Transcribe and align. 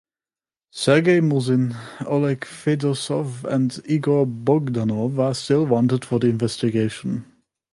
Sergey 0.73 1.21
Musin, 1.21 1.75
Oleg 2.07 2.47
Fedosov 2.47 3.45
and 3.45 3.83
Igor 3.85 4.25
Bogdanov 4.25 5.19
are 5.19 5.35
still 5.35 5.67
wanted 5.67 6.05
for 6.05 6.17
the 6.19 6.25
investigation. 6.27 7.23